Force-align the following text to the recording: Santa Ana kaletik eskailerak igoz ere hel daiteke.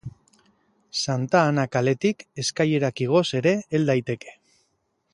Santa 0.99 1.41
Ana 1.51 1.65
kaletik 1.77 2.25
eskailerak 2.45 3.05
igoz 3.09 3.25
ere 3.41 3.55
hel 3.69 3.87
daiteke. 3.93 4.39